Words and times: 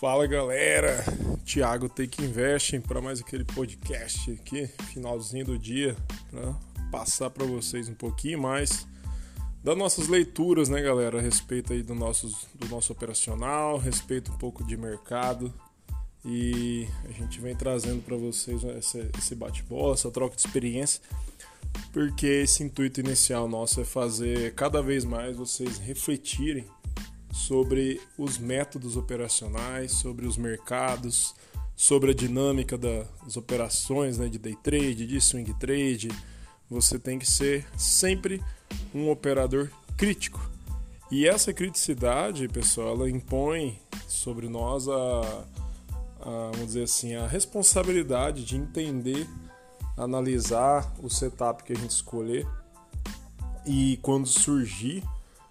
Fala 0.00 0.26
galera, 0.26 1.04
Thiago 1.44 1.86
Take 1.86 2.24
Investing 2.24 2.80
para 2.80 3.02
mais 3.02 3.20
aquele 3.20 3.44
podcast 3.44 4.30
aqui, 4.32 4.66
finalzinho 4.94 5.44
do 5.44 5.58
dia, 5.58 5.94
para 6.30 6.54
passar 6.90 7.28
para 7.28 7.44
vocês 7.44 7.86
um 7.86 7.94
pouquinho 7.94 8.40
mais 8.40 8.88
das 9.62 9.76
nossas 9.76 10.08
leituras, 10.08 10.70
né, 10.70 10.80
galera, 10.80 11.18
a 11.18 11.20
respeito 11.20 11.74
aí 11.74 11.82
do 11.82 11.94
nosso, 11.94 12.34
do 12.54 12.66
nosso 12.68 12.94
operacional, 12.94 13.76
respeito 13.76 14.32
um 14.32 14.38
pouco 14.38 14.64
de 14.64 14.74
mercado. 14.74 15.52
E 16.24 16.88
a 17.06 17.12
gente 17.12 17.38
vem 17.38 17.54
trazendo 17.54 18.00
para 18.00 18.16
vocês 18.16 18.64
esse, 18.64 19.06
esse 19.18 19.34
bate-bola, 19.34 19.92
essa 19.92 20.10
troca 20.10 20.34
de 20.34 20.40
experiência, 20.40 21.02
porque 21.92 22.26
esse 22.26 22.62
intuito 22.62 23.00
inicial 23.00 23.46
nosso 23.46 23.82
é 23.82 23.84
fazer 23.84 24.54
cada 24.54 24.80
vez 24.80 25.04
mais 25.04 25.36
vocês 25.36 25.76
refletirem 25.76 26.66
sobre 27.32 28.00
os 28.18 28.38
métodos 28.38 28.96
operacionais, 28.96 29.92
sobre 29.92 30.26
os 30.26 30.36
mercados, 30.36 31.34
sobre 31.76 32.10
a 32.10 32.14
dinâmica 32.14 32.76
das 32.76 33.36
operações 33.36 34.18
né, 34.18 34.28
de 34.28 34.38
day 34.38 34.56
trade, 34.62 35.06
de 35.06 35.20
swing 35.20 35.52
trade. 35.54 36.08
Você 36.68 36.98
tem 36.98 37.18
que 37.18 37.26
ser 37.26 37.66
sempre 37.76 38.42
um 38.94 39.10
operador 39.10 39.70
crítico. 39.96 40.40
E 41.10 41.26
essa 41.26 41.52
criticidade, 41.52 42.46
pessoal, 42.48 42.94
ela 42.94 43.10
impõe 43.10 43.80
sobre 44.06 44.48
nós 44.48 44.88
a, 44.88 45.44
a 46.20 46.50
vamos 46.52 46.66
dizer 46.66 46.84
assim, 46.84 47.14
a 47.14 47.26
responsabilidade 47.26 48.44
de 48.44 48.56
entender, 48.56 49.26
analisar 49.96 50.94
o 51.02 51.08
setup 51.08 51.64
que 51.64 51.72
a 51.72 51.76
gente 51.76 51.90
escolher 51.90 52.46
e 53.66 53.98
quando 54.02 54.26
surgir 54.26 55.02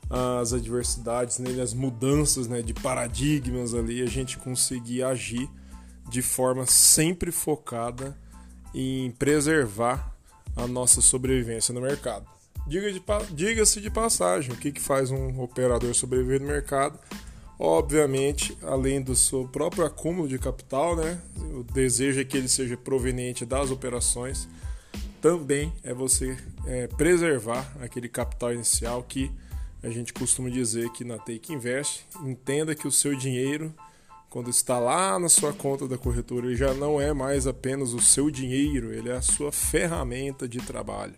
as 0.09 0.53
adversidades 0.53 1.37
nele, 1.37 1.61
as 1.61 1.73
mudanças 1.73 2.47
né, 2.47 2.61
de 2.61 2.73
paradigmas 2.73 3.73
ali, 3.73 4.01
a 4.01 4.07
gente 4.07 4.37
conseguir 4.37 5.03
agir 5.03 5.47
de 6.09 6.21
forma 6.21 6.65
sempre 6.65 7.31
focada 7.31 8.17
em 8.73 9.11
preservar 9.11 10.15
a 10.55 10.67
nossa 10.67 11.01
sobrevivência 11.01 11.73
no 11.73 11.81
mercado. 11.81 12.25
Diga-se 13.31 13.79
de 13.79 13.89
passagem, 13.89 14.51
o 14.51 14.57
que, 14.57 14.71
que 14.71 14.81
faz 14.81 15.11
um 15.11 15.41
operador 15.41 15.93
sobreviver 15.93 16.41
no 16.41 16.47
mercado? 16.47 16.99
Obviamente, 17.57 18.57
além 18.63 19.01
do 19.01 19.15
seu 19.15 19.47
próprio 19.47 19.85
acúmulo 19.85 20.27
de 20.27 20.39
capital, 20.39 20.95
né, 20.95 21.19
o 21.37 21.63
desejo 21.63 22.21
é 22.21 22.23
que 22.23 22.37
ele 22.37 22.47
seja 22.47 22.77
proveniente 22.77 23.45
das 23.45 23.69
operações, 23.69 24.47
também 25.21 25.73
é 25.83 25.93
você 25.93 26.37
é, 26.65 26.87
preservar 26.87 27.69
aquele 27.81 28.07
capital 28.07 28.53
inicial 28.53 29.03
que 29.03 29.29
a 29.81 29.89
gente 29.89 30.13
costuma 30.13 30.49
dizer 30.49 30.89
que 30.91 31.03
na 31.03 31.17
Take 31.17 31.53
Invest, 31.53 32.05
entenda 32.21 32.75
que 32.75 32.87
o 32.87 32.91
seu 32.91 33.15
dinheiro, 33.15 33.73
quando 34.29 34.49
está 34.49 34.77
lá 34.77 35.17
na 35.17 35.29
sua 35.29 35.53
conta 35.53 35.87
da 35.87 35.97
corretora, 35.97 36.47
ele 36.47 36.55
já 36.55 36.73
não 36.73 36.99
é 36.99 37.13
mais 37.13 37.47
apenas 37.47 37.93
o 37.93 38.01
seu 38.01 38.29
dinheiro, 38.29 38.93
ele 38.93 39.09
é 39.09 39.13
a 39.13 39.21
sua 39.21 39.51
ferramenta 39.51 40.47
de 40.47 40.59
trabalho. 40.59 41.15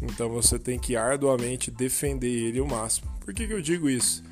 Então 0.00 0.28
você 0.28 0.58
tem 0.58 0.78
que 0.78 0.96
arduamente 0.96 1.72
defender 1.72 2.28
ele 2.28 2.60
o 2.60 2.66
máximo. 2.66 3.10
Por 3.20 3.34
que, 3.34 3.48
que 3.48 3.52
eu 3.52 3.60
digo 3.60 3.90
isso? 3.90 4.22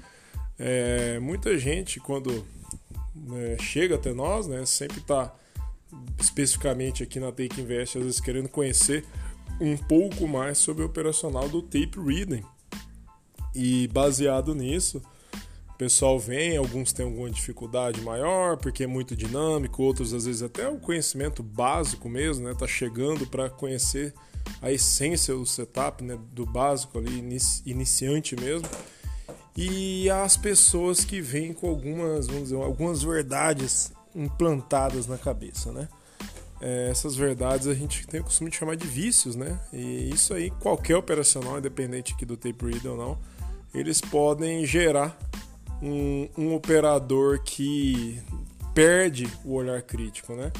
É, 0.58 1.18
muita 1.18 1.58
gente, 1.58 1.98
quando 1.98 2.46
né, 3.14 3.56
chega 3.60 3.96
até 3.96 4.14
nós, 4.14 4.46
né, 4.46 4.64
sempre 4.64 4.98
está 4.98 5.34
especificamente 6.20 7.02
aqui 7.02 7.18
na 7.18 7.32
Take 7.32 7.60
Invest, 7.60 7.98
às 7.98 8.04
vezes 8.04 8.20
querendo 8.20 8.48
conhecer 8.48 9.04
um 9.60 9.76
pouco 9.76 10.28
mais 10.28 10.58
sobre 10.58 10.84
o 10.84 10.86
operacional 10.86 11.48
do 11.48 11.60
Tape 11.60 11.98
Reading 11.98 12.44
e 13.56 13.88
baseado 13.88 14.54
nisso, 14.54 15.02
o 15.76 15.78
pessoal 15.78 16.18
vem, 16.18 16.56
alguns 16.56 16.92
têm 16.92 17.04
alguma 17.04 17.30
dificuldade 17.30 18.00
maior, 18.00 18.56
porque 18.56 18.84
é 18.84 18.86
muito 18.86 19.14
dinâmico, 19.14 19.82
outros 19.82 20.14
às 20.14 20.24
vezes 20.24 20.42
até 20.42 20.68
o 20.68 20.78
conhecimento 20.78 21.42
básico 21.42 22.08
mesmo, 22.08 22.46
né? 22.46 22.54
Tá 22.54 22.66
chegando 22.66 23.26
para 23.26 23.50
conhecer 23.50 24.14
a 24.62 24.70
essência 24.72 25.34
do 25.34 25.44
setup, 25.44 26.02
né? 26.02 26.18
Do 26.32 26.46
básico 26.46 26.98
ali, 26.98 27.22
iniciante 27.66 28.34
mesmo. 28.36 28.68
E 29.56 30.08
as 30.10 30.36
pessoas 30.36 31.04
que 31.04 31.20
vêm 31.20 31.52
com 31.52 31.68
algumas, 31.68 32.26
vamos 32.26 32.44
dizer, 32.44 32.56
algumas 32.56 33.02
verdades 33.02 33.92
implantadas 34.14 35.06
na 35.06 35.18
cabeça, 35.18 35.72
né? 35.72 35.88
É, 36.58 36.88
essas 36.90 37.14
verdades 37.16 37.66
a 37.66 37.74
gente 37.74 38.06
tem 38.06 38.20
o 38.20 38.24
costume 38.24 38.50
de 38.50 38.56
chamar 38.56 38.76
de 38.76 38.86
vícios, 38.86 39.36
né? 39.36 39.60
E 39.72 40.10
isso 40.10 40.32
aí, 40.32 40.50
qualquer 40.50 40.96
operacional, 40.96 41.58
independente 41.58 42.14
aqui 42.14 42.24
do 42.24 42.36
tape 42.36 42.64
read 42.64 42.88
ou 42.88 42.96
não, 42.96 43.18
eles 43.76 44.00
podem 44.00 44.64
gerar 44.64 45.16
um, 45.82 46.28
um 46.36 46.54
operador 46.54 47.42
que 47.42 48.18
perde 48.74 49.28
o 49.44 49.52
olhar 49.52 49.82
crítico, 49.82 50.34
né? 50.34 50.50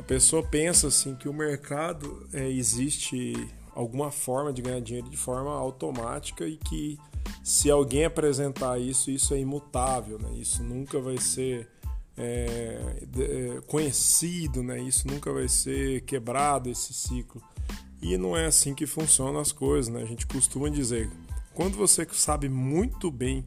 A 0.00 0.02
pessoa 0.02 0.42
pensa 0.42 0.88
assim 0.88 1.14
que 1.14 1.28
o 1.28 1.32
mercado 1.32 2.26
é, 2.32 2.48
existe 2.48 3.34
alguma 3.74 4.10
forma 4.10 4.52
de 4.52 4.62
ganhar 4.62 4.80
dinheiro 4.80 5.10
de 5.10 5.16
forma 5.16 5.52
automática 5.52 6.46
e 6.46 6.56
que 6.56 6.98
se 7.42 7.70
alguém 7.70 8.06
apresentar 8.06 8.78
isso, 8.80 9.10
isso 9.10 9.34
é 9.34 9.40
imutável, 9.40 10.18
né? 10.18 10.30
Isso 10.34 10.62
nunca 10.62 10.98
vai 10.98 11.18
ser 11.18 11.68
é, 12.16 12.78
é, 13.18 13.60
conhecido, 13.66 14.62
né? 14.62 14.80
Isso 14.80 15.06
nunca 15.06 15.30
vai 15.32 15.48
ser 15.48 16.00
quebrado 16.02 16.70
esse 16.70 16.94
ciclo. 16.94 17.42
E 18.00 18.16
não 18.16 18.36
é 18.36 18.46
assim 18.46 18.74
que 18.74 18.86
funcionam 18.86 19.40
as 19.40 19.52
coisas, 19.52 19.92
né? 19.92 20.02
A 20.02 20.06
gente 20.06 20.26
costuma 20.26 20.70
dizer 20.70 21.10
quando 21.54 21.76
você 21.76 22.06
sabe 22.12 22.48
muito 22.48 23.10
bem 23.10 23.44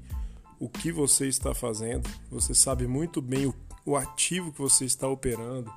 o 0.59 0.69
que 0.69 0.91
você 0.91 1.27
está 1.27 1.53
fazendo, 1.53 2.09
você 2.31 2.55
sabe 2.55 2.87
muito 2.87 3.21
bem 3.21 3.45
o, 3.45 3.53
o 3.85 3.95
ativo 3.95 4.51
que 4.51 4.59
você 4.59 4.85
está 4.85 5.07
operando, 5.07 5.71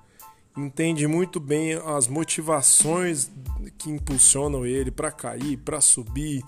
entende 0.57 1.07
muito 1.07 1.39
bem 1.39 1.75
as 1.75 2.07
motivações 2.07 3.31
que 3.77 3.91
impulsionam 3.91 4.65
ele 4.65 4.91
para 4.91 5.11
cair, 5.11 5.59
para 5.59 5.81
subir, 5.81 6.43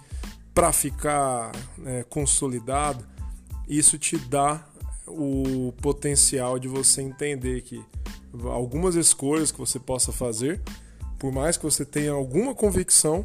para 0.54 0.72
ficar 0.72 1.52
né, 1.76 2.04
consolidado, 2.08 3.06
isso 3.68 3.98
te 3.98 4.16
dá 4.16 4.66
o 5.06 5.72
potencial 5.80 6.58
de 6.58 6.68
você 6.68 7.02
entender 7.02 7.62
que 7.62 7.84
algumas 8.44 8.94
escolhas 8.94 9.50
que 9.50 9.58
você 9.58 9.78
possa 9.78 10.12
fazer, 10.12 10.60
por 11.18 11.32
mais 11.32 11.56
que 11.56 11.64
você 11.64 11.84
tenha 11.84 12.12
alguma 12.12 12.54
convicção 12.54 13.24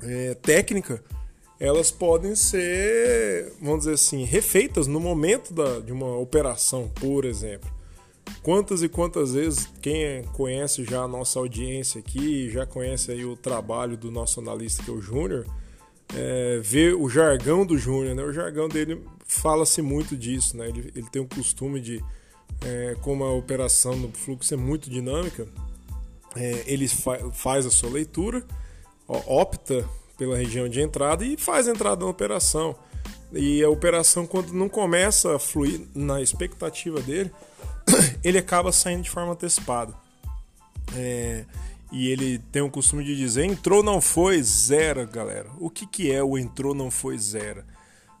é, 0.00 0.34
técnica, 0.34 1.02
elas 1.60 1.90
podem 1.90 2.34
ser, 2.34 3.52
vamos 3.60 3.80
dizer 3.80 3.94
assim, 3.94 4.24
refeitas 4.24 4.86
no 4.86 5.00
momento 5.00 5.52
da, 5.52 5.80
de 5.80 5.92
uma 5.92 6.16
operação, 6.16 6.88
por 7.00 7.24
exemplo. 7.24 7.70
Quantas 8.42 8.82
e 8.82 8.88
quantas 8.88 9.32
vezes 9.32 9.68
quem 9.82 10.22
conhece 10.34 10.84
já 10.84 11.02
a 11.02 11.08
nossa 11.08 11.38
audiência 11.38 11.98
aqui, 11.98 12.48
já 12.50 12.64
conhece 12.64 13.10
aí 13.10 13.24
o 13.24 13.36
trabalho 13.36 13.96
do 13.96 14.10
nosso 14.10 14.38
analista 14.38 14.82
que 14.82 14.90
é 14.90 14.92
o 14.92 15.00
Júnior, 15.00 15.46
é, 16.14 16.60
vê 16.62 16.92
o 16.92 17.08
jargão 17.08 17.66
do 17.66 17.76
Júnior, 17.76 18.14
né? 18.14 18.22
O 18.22 18.32
jargão 18.32 18.68
dele 18.68 19.02
fala-se 19.26 19.82
muito 19.82 20.16
disso, 20.16 20.56
né? 20.56 20.68
Ele, 20.68 20.92
ele 20.94 21.10
tem 21.10 21.20
o 21.20 21.26
costume 21.26 21.80
de, 21.80 22.02
é, 22.62 22.96
como 23.02 23.24
a 23.24 23.32
operação 23.32 23.96
no 23.96 24.10
fluxo 24.12 24.54
é 24.54 24.56
muito 24.56 24.88
dinâmica, 24.88 25.46
é, 26.36 26.64
ele 26.66 26.86
fa 26.86 27.18
faz 27.32 27.66
a 27.66 27.70
sua 27.70 27.90
leitura, 27.90 28.44
opta 29.06 29.84
pela 30.18 30.36
região 30.36 30.68
de 30.68 30.80
entrada 30.80 31.24
e 31.24 31.36
faz 31.36 31.68
a 31.68 31.70
entrada 31.70 32.04
na 32.04 32.10
operação. 32.10 32.76
E 33.32 33.62
a 33.62 33.70
operação, 33.70 34.26
quando 34.26 34.52
não 34.52 34.68
começa 34.68 35.36
a 35.36 35.38
fluir 35.38 35.82
na 35.94 36.20
expectativa 36.20 37.00
dele, 37.00 37.30
ele 38.24 38.36
acaba 38.36 38.72
saindo 38.72 39.04
de 39.04 39.10
forma 39.10 39.32
antecipada. 39.32 39.94
É, 40.96 41.44
e 41.92 42.10
ele 42.10 42.38
tem 42.50 42.62
o 42.62 42.70
costume 42.70 43.04
de 43.04 43.16
dizer: 43.16 43.44
entrou, 43.44 43.82
não 43.82 44.00
foi, 44.00 44.42
zero, 44.42 45.06
galera. 45.06 45.48
O 45.58 45.70
que, 45.70 45.86
que 45.86 46.10
é 46.10 46.22
o 46.22 46.36
entrou, 46.36 46.74
não 46.74 46.90
foi, 46.90 47.18
zero? 47.18 47.62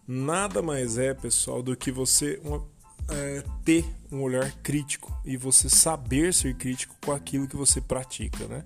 Nada 0.06 0.62
mais 0.62 0.96
é, 0.96 1.12
pessoal, 1.12 1.62
do 1.62 1.76
que 1.76 1.90
você 1.90 2.40
uma, 2.44 2.64
é, 3.10 3.42
ter 3.64 3.84
um 4.10 4.22
olhar 4.22 4.50
crítico 4.62 5.14
e 5.24 5.36
você 5.36 5.68
saber 5.68 6.32
ser 6.32 6.54
crítico 6.54 6.94
com 7.04 7.12
aquilo 7.12 7.48
que 7.48 7.56
você 7.56 7.80
pratica, 7.80 8.46
né? 8.46 8.64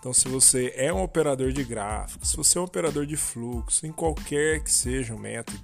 Então, 0.00 0.14
se 0.14 0.28
você 0.28 0.72
é 0.76 0.90
um 0.90 1.02
operador 1.02 1.52
de 1.52 1.62
gráficos, 1.62 2.30
se 2.30 2.36
você 2.36 2.56
é 2.56 2.60
um 2.60 2.64
operador 2.64 3.04
de 3.04 3.18
fluxo, 3.18 3.86
em 3.86 3.92
qualquer 3.92 4.64
que 4.64 4.72
seja 4.72 5.14
o 5.14 5.18
método, 5.18 5.60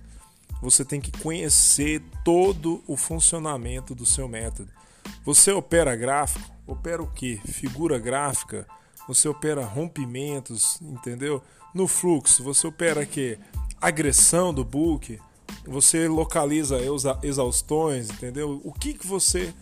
você 0.61 0.85
tem 0.85 1.01
que 1.01 1.11
conhecer 1.11 2.03
todo 2.23 2.85
o 2.87 2.99
funcionamento 2.99 3.95
do 3.95 4.05
seu 4.05 4.29
método. 4.29 4.71
Você 5.25 5.51
opera 5.53 5.97
gráfico? 5.97 6.51
Opera 6.67 7.03
o 7.03 7.07
que? 7.07 7.39
Figura 7.47 7.99
gráfica? 7.99 8.67
Você 9.09 9.27
opera 9.27 9.65
rompimentos, 9.65 10.81
entendeu? 10.83 11.43
No 11.73 11.89
fluxo, 11.89 12.45
você 12.45 12.67
opera 12.67 13.07
que? 13.07 13.39
Agressão 13.81 14.53
do 14.53 14.65
book? 14.65 15.19
Você 15.65 16.09
localiza 16.09 16.79
exaustões, 17.23 18.11
entendeu? 18.11 18.61
O 18.65 18.73
que, 18.73 18.93
que 18.93 19.07
você 19.07 19.55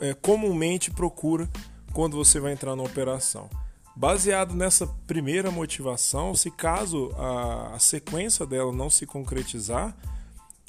é, 0.00 0.14
comumente 0.14 0.92
procura 0.92 1.48
quando 1.92 2.16
você 2.16 2.38
vai 2.38 2.52
entrar 2.52 2.76
na 2.76 2.84
operação? 2.84 3.50
Baseado 4.00 4.54
nessa 4.54 4.86
primeira 4.86 5.50
motivação, 5.50 6.34
se 6.34 6.50
caso 6.50 7.10
a, 7.18 7.74
a 7.74 7.78
sequência 7.78 8.46
dela 8.46 8.72
não 8.72 8.88
se 8.88 9.04
concretizar, 9.04 9.94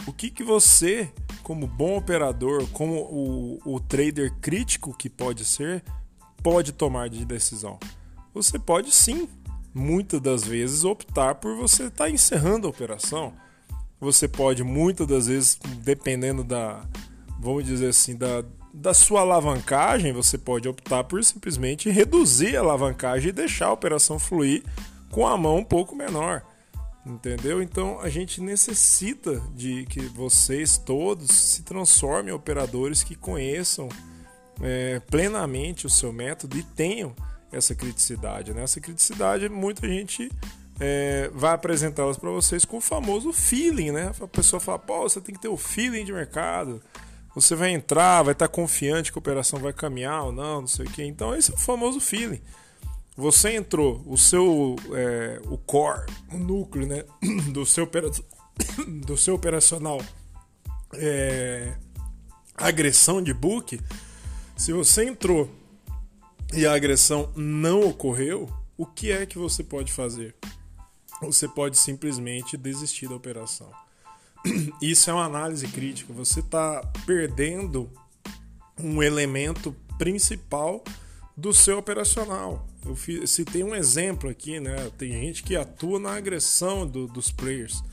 o 0.05 0.11
que, 0.11 0.29
que 0.29 0.43
você, 0.43 1.09
como 1.41 1.65
bom 1.65 1.95
operador, 1.95 2.67
como 2.73 2.93
o, 2.93 3.57
o 3.63 3.79
trader 3.79 4.33
crítico 4.41 4.93
que 4.93 5.09
pode 5.09 5.45
ser, 5.45 5.81
pode 6.43 6.73
tomar 6.73 7.07
de 7.07 7.23
decisão? 7.23 7.79
Você 8.33 8.59
pode 8.59 8.93
sim, 8.93 9.29
muitas 9.73 10.19
das 10.19 10.43
vezes, 10.43 10.83
optar 10.83 11.35
por 11.35 11.55
você 11.55 11.83
estar 11.83 12.03
tá 12.03 12.09
encerrando 12.09 12.67
a 12.67 12.69
operação. 12.69 13.33
Você 14.01 14.27
pode, 14.27 14.61
muitas 14.61 15.07
das 15.07 15.27
vezes, 15.27 15.57
dependendo 15.81 16.43
da, 16.43 16.85
vamos 17.39 17.63
dizer 17.63 17.91
assim, 17.91 18.13
da, 18.13 18.43
da 18.73 18.93
sua 18.93 19.21
alavancagem, 19.21 20.13
você 20.13 20.37
pode 20.37 20.67
optar 20.67 21.03
por 21.03 21.23
simplesmente 21.23 21.89
reduzir 21.89 22.55
a 22.55 22.61
alavancagem 22.61 23.29
e 23.29 23.33
deixar 23.33 23.67
a 23.67 23.73
operação 23.73 24.17
fluir 24.17 24.63
com 25.09 25.27
a 25.27 25.37
mão 25.37 25.57
um 25.57 25.63
pouco 25.63 25.95
menor. 25.95 26.43
Entendeu? 27.05 27.61
Então 27.61 27.99
a 27.99 28.09
gente 28.09 28.39
necessita 28.39 29.41
de 29.55 29.85
que 29.85 30.01
vocês 30.01 30.77
todos 30.77 31.31
se 31.31 31.63
transformem 31.63 32.31
em 32.31 32.35
operadores 32.35 33.03
que 33.03 33.15
conheçam 33.15 33.89
é, 34.61 34.99
plenamente 34.99 35.85
o 35.85 35.89
seu 35.89 36.13
método 36.13 36.57
e 36.57 36.63
tenham 36.63 37.15
essa 37.51 37.73
criticidade. 37.73 38.53
Né? 38.53 38.63
Essa 38.63 38.79
criticidade, 38.79 39.49
muita 39.49 39.87
gente 39.87 40.31
é, 40.79 41.29
vai 41.33 41.53
apresentá-las 41.53 42.17
para 42.17 42.29
vocês 42.29 42.63
com 42.63 42.77
o 42.77 42.81
famoso 42.81 43.33
feeling. 43.33 43.91
Né? 43.91 44.11
A 44.21 44.27
pessoa 44.27 44.59
fala: 44.59 44.79
pô, 44.79 45.01
você 45.01 45.19
tem 45.19 45.33
que 45.33 45.41
ter 45.41 45.49
o 45.49 45.57
feeling 45.57 46.05
de 46.05 46.13
mercado. 46.13 46.81
Você 47.33 47.55
vai 47.55 47.71
entrar, 47.71 48.23
vai 48.23 48.33
estar 48.33 48.47
confiante 48.47 49.11
que 49.11 49.17
a 49.17 49.19
operação 49.19 49.59
vai 49.59 49.71
caminhar 49.71 50.25
ou 50.25 50.31
não, 50.31 50.61
não 50.61 50.67
sei 50.67 50.85
o 50.85 50.89
que. 50.89 51.03
Então, 51.03 51.33
esse 51.33 51.51
é 51.51 51.53
o 51.53 51.57
famoso 51.57 51.99
feeling. 51.99 52.41
Você 53.15 53.55
entrou, 53.55 54.01
o 54.05 54.17
seu 54.17 54.75
é, 54.93 55.41
o 55.45 55.57
core, 55.57 56.05
o 56.31 56.37
núcleo 56.37 56.87
né, 56.87 57.03
do, 57.51 57.65
seu, 57.65 57.87
do 59.05 59.17
seu 59.17 59.35
operacional 59.35 60.01
é, 60.93 61.73
agressão 62.55 63.21
de 63.21 63.33
book, 63.33 63.79
se 64.55 64.71
você 64.71 65.05
entrou 65.05 65.49
e 66.53 66.65
a 66.65 66.73
agressão 66.73 67.31
não 67.35 67.81
ocorreu, 67.81 68.49
o 68.77 68.85
que 68.85 69.11
é 69.11 69.25
que 69.25 69.37
você 69.37 69.63
pode 69.63 69.91
fazer? 69.91 70.35
Você 71.21 71.47
pode 71.47 71.77
simplesmente 71.77 72.57
desistir 72.57 73.07
da 73.07 73.15
operação. 73.15 73.71
Isso 74.81 75.09
é 75.09 75.13
uma 75.13 75.25
análise 75.25 75.67
crítica. 75.67 76.13
Você 76.13 76.39
está 76.39 76.81
perdendo 77.05 77.89
um 78.79 79.01
elemento 79.01 79.75
principal 79.97 80.83
do 81.37 81.53
seu 81.53 81.77
operacional. 81.77 82.67
Eu 82.85 82.95
citei 83.27 83.63
um 83.63 83.75
exemplo 83.75 84.29
aqui, 84.29 84.59
né? 84.59 84.91
Tem 84.97 85.11
gente 85.11 85.43
que 85.43 85.55
atua 85.55 85.99
na 85.99 86.15
agressão 86.15 86.87
do, 86.87 87.07
dos 87.07 87.31
players. 87.31 87.83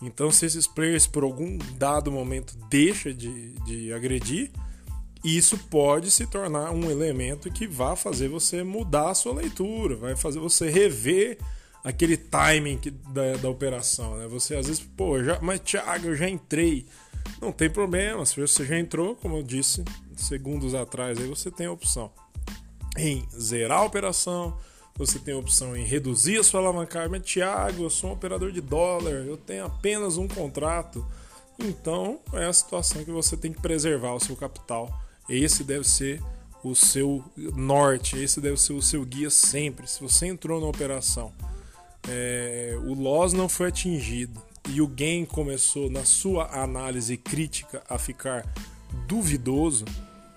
Então, 0.00 0.32
se 0.32 0.44
esses 0.46 0.66
players 0.66 1.06
por 1.06 1.22
algum 1.22 1.56
dado 1.76 2.10
momento 2.10 2.56
deixam 2.68 3.12
de, 3.12 3.52
de 3.60 3.92
agredir, 3.92 4.50
isso 5.24 5.56
pode 5.56 6.10
se 6.10 6.26
tornar 6.26 6.72
um 6.72 6.90
elemento 6.90 7.50
que 7.52 7.68
vai 7.68 7.94
fazer 7.94 8.28
você 8.28 8.64
mudar 8.64 9.10
a 9.10 9.14
sua 9.14 9.32
leitura, 9.34 9.94
vai 9.94 10.16
fazer 10.16 10.40
você 10.40 10.68
rever 10.68 11.38
aquele 11.84 12.16
timing 12.16 12.78
que, 12.78 12.90
da, 12.90 13.36
da 13.36 13.48
operação, 13.48 14.16
né? 14.16 14.26
Você 14.28 14.54
às 14.54 14.66
vezes, 14.66 14.82
pô, 14.82 15.22
já, 15.22 15.38
mas 15.40 15.60
Thiago, 15.60 16.08
eu 16.08 16.16
já 16.16 16.28
entrei. 16.28 16.86
Não 17.40 17.52
tem 17.52 17.70
problema, 17.70 18.24
se 18.26 18.40
você 18.40 18.64
já 18.64 18.78
entrou, 18.78 19.14
como 19.16 19.36
eu 19.36 19.42
disse 19.42 19.84
segundos 20.16 20.74
atrás, 20.74 21.18
aí 21.18 21.26
você 21.26 21.50
tem 21.50 21.66
a 21.66 21.72
opção 21.72 22.10
em 22.96 23.26
zerar 23.38 23.80
a 23.80 23.84
operação, 23.84 24.56
você 24.94 25.18
tem 25.18 25.34
a 25.34 25.38
opção 25.38 25.76
em 25.76 25.84
reduzir 25.84 26.38
a 26.38 26.44
sua 26.44 26.60
alavancagem. 26.60 27.10
Mas, 27.10 27.22
Thiago, 27.22 27.84
eu 27.84 27.90
sou 27.90 28.10
um 28.10 28.12
operador 28.12 28.52
de 28.52 28.60
dólar, 28.60 29.24
eu 29.26 29.36
tenho 29.36 29.64
apenas 29.64 30.16
um 30.16 30.28
contrato. 30.28 31.06
Então, 31.58 32.20
é 32.32 32.44
a 32.44 32.52
situação 32.52 33.04
que 33.04 33.10
você 33.10 33.36
tem 33.36 33.52
que 33.52 33.60
preservar 33.60 34.14
o 34.14 34.20
seu 34.20 34.36
capital. 34.36 34.92
Esse 35.28 35.64
deve 35.64 35.88
ser 35.88 36.22
o 36.62 36.74
seu 36.74 37.24
norte, 37.36 38.18
esse 38.18 38.40
deve 38.40 38.60
ser 38.60 38.72
o 38.72 38.82
seu 38.82 39.04
guia 39.04 39.30
sempre. 39.30 39.86
Se 39.86 40.00
você 40.00 40.26
entrou 40.26 40.60
na 40.60 40.66
operação 40.66 41.32
é, 42.08 42.76
o 42.84 42.94
loss 42.94 43.32
não 43.32 43.48
foi 43.48 43.68
atingido 43.68 44.40
e 44.68 44.80
o 44.80 44.86
gain 44.86 45.24
começou 45.24 45.90
na 45.90 46.04
sua 46.04 46.62
análise 46.62 47.16
crítica 47.16 47.82
a 47.88 47.98
ficar 47.98 48.46
duvidoso, 49.06 49.84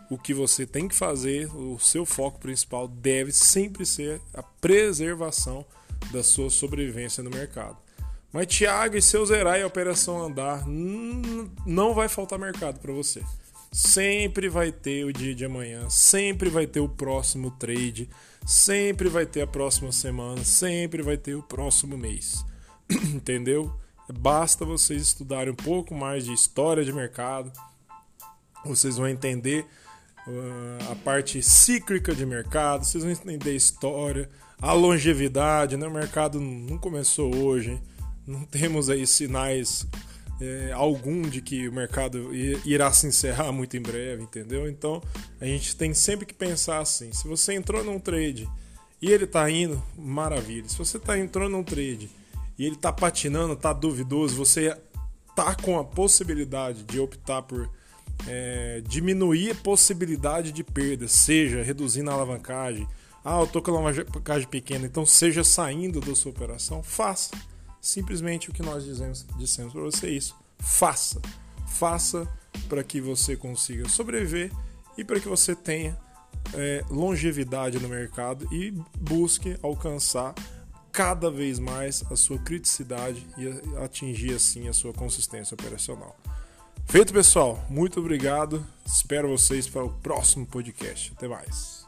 o 0.09 0.17
que 0.17 0.33
você 0.33 0.65
tem 0.65 0.87
que 0.87 0.95
fazer, 0.95 1.53
o 1.55 1.79
seu 1.79 2.05
foco 2.05 2.39
principal 2.39 2.87
deve 2.87 3.31
sempre 3.31 3.85
ser 3.85 4.21
a 4.33 4.43
preservação 4.43 5.65
da 6.11 6.23
sua 6.23 6.49
sobrevivência 6.49 7.23
no 7.23 7.29
mercado. 7.29 7.77
Mas 8.31 8.47
Thiago, 8.47 8.97
e 8.97 9.01
se 9.01 9.15
eu 9.15 9.25
zerar 9.25 9.57
e 9.57 9.63
a 9.63 9.67
operação 9.67 10.21
andar, 10.21 10.63
não 11.65 11.93
vai 11.93 12.09
faltar 12.09 12.37
mercado 12.37 12.79
para 12.79 12.91
você. 12.91 13.23
Sempre 13.75 14.47
vai 14.47 14.71
ter 14.71 15.03
o 15.03 15.11
dia 15.11 15.35
de 15.35 15.43
amanhã, 15.43 15.89
sempre 15.89 16.49
vai 16.49 16.65
ter 16.65 16.79
o 16.79 16.87
próximo 16.87 17.51
trade, 17.51 18.09
sempre 18.45 19.09
vai 19.09 19.25
ter 19.25 19.41
a 19.41 19.47
próxima 19.47 19.91
semana, 19.91 20.45
sempre 20.45 21.03
vai 21.03 21.17
ter 21.17 21.35
o 21.35 21.43
próximo 21.43 21.97
mês. 21.97 22.45
Entendeu? 23.13 23.77
Basta 24.17 24.63
vocês 24.63 25.01
estudarem 25.01 25.51
um 25.51 25.57
pouco 25.57 25.93
mais 25.93 26.23
de 26.23 26.31
história 26.31 26.85
de 26.85 26.93
mercado, 26.93 27.51
vocês 28.63 28.95
vão 28.95 29.09
entender 29.09 29.65
uh, 30.25 30.93
a 30.93 30.95
parte 30.95 31.43
cíclica 31.43 32.15
de 32.15 32.25
mercado, 32.25 32.85
vocês 32.85 33.03
vão 33.03 33.11
entender 33.11 33.57
história, 33.57 34.29
a 34.57 34.71
longevidade, 34.71 35.75
né? 35.75 35.85
O 35.85 35.91
mercado 35.91 36.39
não 36.39 36.77
começou 36.77 37.35
hoje, 37.35 37.77
não 38.25 38.45
temos 38.45 38.89
aí 38.89 39.05
sinais 39.05 39.85
é, 40.39 40.71
algum 40.73 41.21
de 41.21 41.41
que 41.41 41.67
o 41.67 41.73
mercado 41.73 42.33
irá 42.33 42.91
se 42.91 43.07
encerrar 43.07 43.51
muito 43.51 43.77
em 43.77 43.81
breve, 43.81 44.23
entendeu? 44.23 44.67
Então 44.67 45.01
a 45.39 45.45
gente 45.45 45.75
tem 45.75 45.93
sempre 45.93 46.25
que 46.25 46.33
pensar 46.33 46.79
assim: 46.79 47.11
se 47.13 47.27
você 47.27 47.53
entrou 47.53 47.83
num 47.83 47.99
trade 47.99 48.49
e 49.01 49.11
ele 49.11 49.25
está 49.25 49.49
indo, 49.49 49.81
maravilha. 49.97 50.67
Se 50.67 50.77
você 50.77 50.97
está 50.97 51.17
entrando 51.17 51.51
num 51.51 51.63
trade 51.63 52.09
e 52.57 52.65
ele 52.65 52.75
está 52.75 52.91
patinando, 52.91 53.53
está 53.53 53.71
duvidoso, 53.71 54.35
você 54.35 54.75
tá 55.35 55.55
com 55.55 55.77
a 55.77 55.83
possibilidade 55.83 56.83
de 56.83 56.99
optar 56.99 57.41
por 57.41 57.69
é, 58.27 58.81
diminuir 58.87 59.51
a 59.51 59.55
possibilidade 59.55 60.51
de 60.51 60.63
perda, 60.63 61.07
seja 61.07 61.61
reduzindo 61.61 62.09
a 62.09 62.13
alavancagem. 62.13 62.87
Ah, 63.23 63.39
eu 63.39 63.47
tô 63.47 63.61
com 63.61 63.71
a 63.71 63.79
alavancagem 63.79 64.47
pequena, 64.47 64.85
então 64.85 65.05
seja 65.05 65.43
saindo 65.43 65.99
da 65.99 66.13
sua 66.13 66.31
operação, 66.31 66.83
faça 66.83 67.31
simplesmente 67.85 68.49
o 68.49 68.53
que 68.53 68.63
nós 68.63 68.83
dizemos, 68.83 69.25
dissemos 69.37 69.71
para 69.71 69.83
você 69.83 70.09
isso. 70.09 70.35
Faça. 70.57 71.21
Faça 71.67 72.27
para 72.67 72.83
que 72.83 72.99
você 72.99 73.35
consiga 73.35 73.87
sobreviver 73.87 74.51
e 74.97 75.03
para 75.03 75.19
que 75.19 75.27
você 75.27 75.55
tenha 75.55 75.95
é, 76.55 76.83
longevidade 76.89 77.79
no 77.79 77.87
mercado 77.87 78.47
e 78.51 78.71
busque 78.97 79.55
alcançar 79.61 80.33
cada 80.91 81.29
vez 81.29 81.59
mais 81.59 82.03
a 82.09 82.15
sua 82.15 82.39
criticidade 82.39 83.27
e 83.37 83.77
atingir 83.83 84.33
assim 84.33 84.67
a 84.67 84.73
sua 84.73 84.91
consistência 84.91 85.53
operacional. 85.53 86.17
Feito, 86.85 87.13
pessoal. 87.13 87.63
Muito 87.69 87.99
obrigado. 87.99 88.65
Espero 88.85 89.27
vocês 89.29 89.67
para 89.67 89.83
o 89.83 89.89
próximo 89.89 90.45
podcast. 90.45 91.13
Até 91.15 91.27
mais. 91.27 91.84